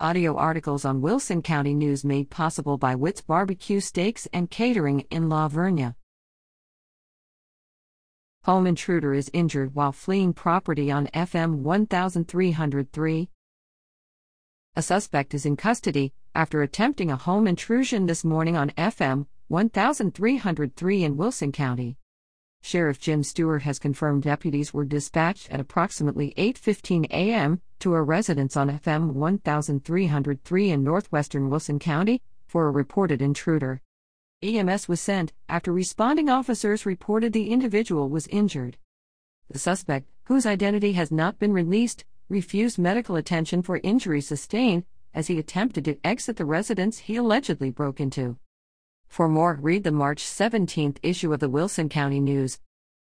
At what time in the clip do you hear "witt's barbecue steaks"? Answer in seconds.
2.96-4.26